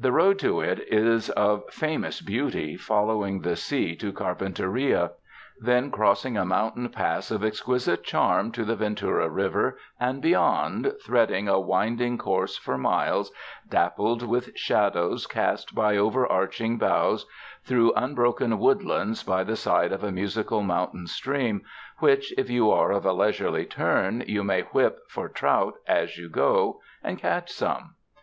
[0.00, 5.10] The road to it is of fa mous beauty, following the sea to Carpinteria;
[5.60, 11.46] then crossing a mountain pass of exquisite charm to the Ventura River, and beyond threading
[11.46, 13.30] a winding course for miles,
[13.68, 17.26] dappled with shadows cast by over arching boughs,
[17.62, 21.62] through unbroken woodlands by the side of a musical mountain stream,
[21.98, 26.30] which, if you are of a leisurely turn, you may whip for trout as you
[26.30, 27.96] go, and catch some.